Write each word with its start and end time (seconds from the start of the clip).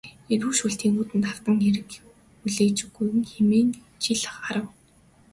Эрүү 0.33 0.51
шүүлтийн 0.59 0.93
хүндэд 0.95 1.23
автан 1.31 1.55
хэрэг 1.63 1.89
хүлээгүүжин 2.41 3.17
хэмээн 3.31 3.69
жил 4.03 4.21
харав. 4.37 4.67